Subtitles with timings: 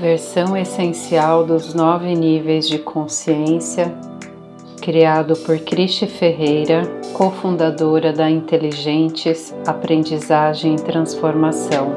[0.00, 3.92] Versão essencial dos nove níveis de consciência,
[4.80, 6.82] criado por Cristi Ferreira,
[7.12, 11.88] cofundadora da Inteligentes Aprendizagem e Transformação.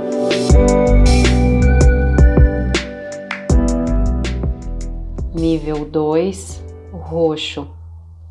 [5.32, 7.68] Nível 2 Roxo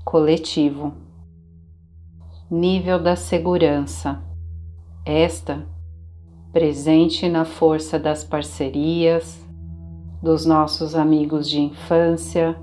[0.04, 0.92] Coletivo
[2.50, 4.20] Nível da Segurança
[5.06, 5.64] Esta
[6.52, 9.38] presente na força das parcerias,
[10.22, 12.56] dos nossos amigos de infância,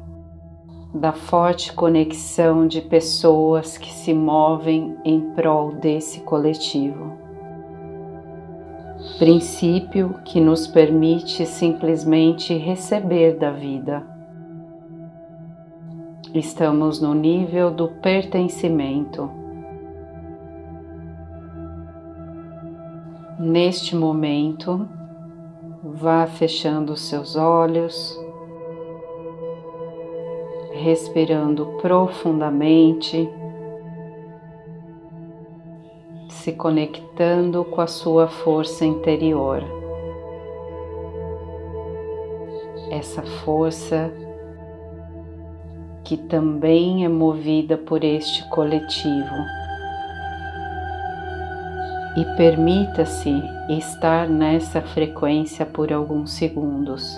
[0.93, 7.17] da forte conexão de pessoas que se movem em prol desse coletivo.
[9.17, 14.03] Princípio que nos permite simplesmente receber da vida.
[16.33, 19.29] Estamos no nível do pertencimento.
[23.39, 24.87] Neste momento,
[25.99, 28.15] Vá fechando os seus olhos,
[30.71, 33.27] respirando profundamente,
[36.29, 39.63] se conectando com a sua força interior.
[42.91, 44.13] Essa força
[46.03, 49.66] que também é movida por este coletivo
[52.17, 57.15] e permita-se estar nessa frequência por alguns segundos.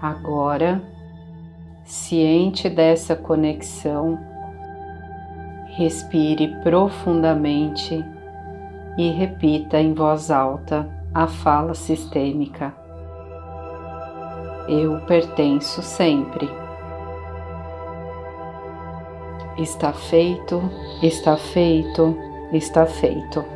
[0.00, 0.80] Agora,
[1.84, 4.20] ciente dessa conexão,
[5.76, 8.04] respire profundamente
[8.96, 12.74] e repita em voz alta a fala sistêmica.
[14.68, 16.48] Eu pertenço sempre.
[19.58, 20.62] Está feito,
[21.02, 22.16] está feito,
[22.52, 23.55] está feito.